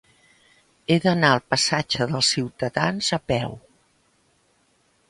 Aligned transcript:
He 0.87 0.95
d'anar 1.03 1.29
al 1.35 1.43
passatge 1.55 2.09
dels 2.13 2.33
Ciutadans 2.37 3.13
a 3.19 3.21
peu. 3.35 3.57